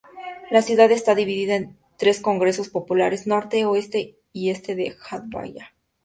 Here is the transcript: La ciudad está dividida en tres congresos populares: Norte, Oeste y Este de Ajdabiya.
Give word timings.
La 0.49 0.63
ciudad 0.63 0.89
está 0.91 1.13
dividida 1.13 1.55
en 1.57 1.77
tres 1.95 2.21
congresos 2.21 2.69
populares: 2.69 3.27
Norte, 3.27 3.65
Oeste 3.65 4.15
y 4.33 4.49
Este 4.49 4.73
de 4.73 4.95
Ajdabiya. 5.11 5.75